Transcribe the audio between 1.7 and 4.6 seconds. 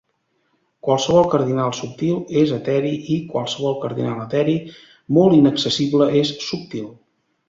subtil és eteri i qualsevol cardinal eteri